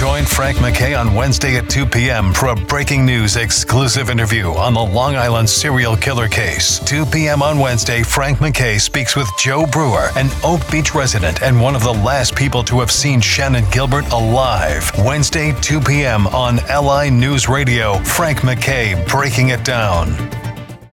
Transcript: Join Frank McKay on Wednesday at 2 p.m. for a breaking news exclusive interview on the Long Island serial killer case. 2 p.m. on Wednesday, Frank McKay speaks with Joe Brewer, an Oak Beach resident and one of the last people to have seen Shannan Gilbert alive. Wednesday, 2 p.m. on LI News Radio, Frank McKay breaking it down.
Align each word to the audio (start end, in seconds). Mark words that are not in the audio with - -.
Join 0.00 0.24
Frank 0.24 0.56
McKay 0.56 0.98
on 0.98 1.14
Wednesday 1.14 1.58
at 1.58 1.68
2 1.68 1.84
p.m. 1.84 2.32
for 2.32 2.46
a 2.46 2.54
breaking 2.56 3.04
news 3.04 3.36
exclusive 3.36 4.08
interview 4.08 4.46
on 4.46 4.72
the 4.72 4.80
Long 4.80 5.14
Island 5.14 5.46
serial 5.46 5.94
killer 5.94 6.26
case. 6.26 6.78
2 6.86 7.04
p.m. 7.04 7.42
on 7.42 7.58
Wednesday, 7.58 8.02
Frank 8.02 8.38
McKay 8.38 8.80
speaks 8.80 9.14
with 9.14 9.28
Joe 9.38 9.66
Brewer, 9.66 10.08
an 10.16 10.30
Oak 10.42 10.62
Beach 10.70 10.94
resident 10.94 11.42
and 11.42 11.60
one 11.60 11.76
of 11.76 11.82
the 11.82 11.92
last 11.92 12.34
people 12.34 12.64
to 12.64 12.80
have 12.80 12.90
seen 12.90 13.20
Shannan 13.20 13.70
Gilbert 13.70 14.10
alive. 14.10 14.90
Wednesday, 15.04 15.52
2 15.60 15.82
p.m. 15.82 16.26
on 16.28 16.60
LI 16.74 17.10
News 17.10 17.46
Radio, 17.46 17.98
Frank 17.98 18.38
McKay 18.38 19.06
breaking 19.06 19.50
it 19.50 19.62
down. 19.66 20.39